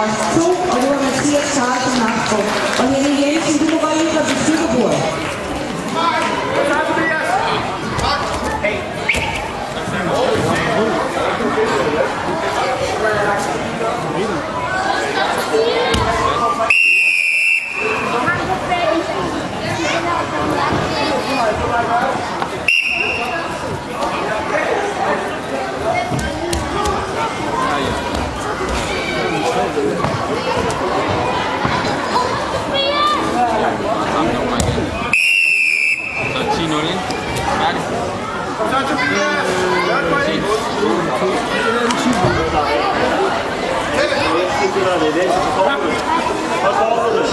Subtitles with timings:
[0.00, 0.49] are so
[45.12, 45.34] Beleza?
[45.56, 45.88] Só pausa.
[46.62, 47.29] Só pausa,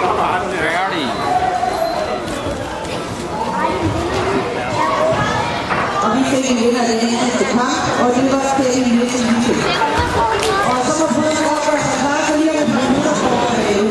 [0.00, 1.06] Færdig.
[6.04, 8.49] Og vi fik en vinder af den eneste kamp, og det var